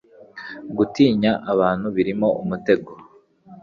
Gutinya 0.77 1.31
abantu 1.51 1.87
birimo 1.95 2.27
umutego 2.41 2.91